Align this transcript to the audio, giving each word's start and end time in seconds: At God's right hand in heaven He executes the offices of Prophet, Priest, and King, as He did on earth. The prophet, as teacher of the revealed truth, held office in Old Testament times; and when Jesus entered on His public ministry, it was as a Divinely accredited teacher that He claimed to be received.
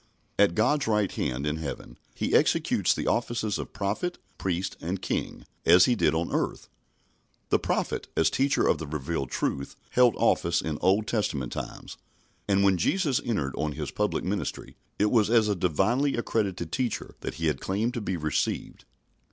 At 0.39 0.55
God's 0.55 0.87
right 0.87 1.11
hand 1.11 1.45
in 1.45 1.57
heaven 1.57 1.95
He 2.15 2.33
executes 2.33 2.91
the 2.91 3.05
offices 3.05 3.59
of 3.59 3.71
Prophet, 3.71 4.17
Priest, 4.39 4.75
and 4.81 4.99
King, 4.99 5.45
as 5.63 5.85
He 5.85 5.93
did 5.93 6.15
on 6.15 6.33
earth. 6.33 6.69
The 7.49 7.59
prophet, 7.59 8.07
as 8.17 8.31
teacher 8.31 8.67
of 8.67 8.79
the 8.79 8.87
revealed 8.87 9.29
truth, 9.29 9.75
held 9.91 10.15
office 10.17 10.59
in 10.59 10.79
Old 10.81 11.05
Testament 11.05 11.51
times; 11.53 11.97
and 12.47 12.63
when 12.63 12.77
Jesus 12.77 13.21
entered 13.23 13.53
on 13.55 13.73
His 13.73 13.91
public 13.91 14.23
ministry, 14.23 14.75
it 14.97 15.11
was 15.11 15.29
as 15.29 15.47
a 15.47 15.55
Divinely 15.55 16.15
accredited 16.15 16.71
teacher 16.71 17.13
that 17.19 17.35
He 17.35 17.53
claimed 17.53 17.93
to 17.93 18.01
be 18.01 18.17
received. 18.17 18.85